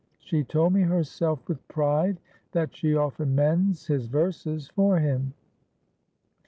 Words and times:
She 0.17 0.43
told 0.43 0.73
me 0.73 0.81
herself 0.81 1.47
with 1.47 1.67
pride 1.67 2.19
that 2.53 2.75
she 2.75 2.95
often 2.95 3.35
'mends' 3.35 3.85
his 3.85 4.07
verses 4.07 4.67
for 4.67 4.97
him. 4.97 5.35